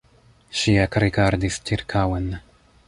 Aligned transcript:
Ŝi 0.61 0.73
ekrigardis 0.85 1.61
ĉirkaŭen. 1.71 2.31